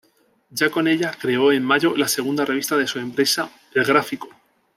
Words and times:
Ya 0.49 0.71
con 0.71 0.87
ella, 0.87 1.11
creó 1.15 1.51
en 1.51 1.63
mayo 1.63 1.95
la 1.95 2.07
segunda 2.07 2.43
revista 2.43 2.75
de 2.75 2.87
su 2.87 2.97
empresa: 2.97 3.51
El 3.75 3.83
Gráfico. 3.83 4.29